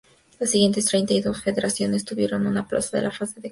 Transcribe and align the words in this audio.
Las 0.39 0.49
siguientes 0.49 0.85
treinta 0.85 1.13
y 1.13 1.21
dos 1.21 1.43
federaciones 1.43 2.01
obtuvieron 2.01 2.47
una 2.47 2.67
plaza 2.67 2.97
a 2.97 3.01
la 3.03 3.11
"Fase 3.11 3.35
de 3.35 3.35
clasificación". 3.35 3.49